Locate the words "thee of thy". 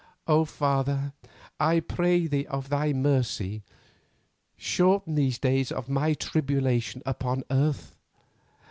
2.25-2.91